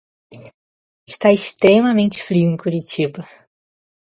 [1.07, 3.23] Está extremamente frio em Curitiba